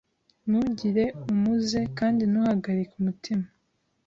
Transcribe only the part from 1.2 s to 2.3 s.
umuze kandi